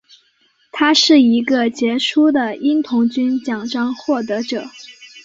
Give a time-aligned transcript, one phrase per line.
[0.71, 4.65] 他是一个杰出的鹰童军奖章获得者。